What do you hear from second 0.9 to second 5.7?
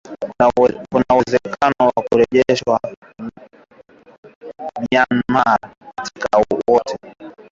kuna uwezekano wa kurejeshwa Myanmar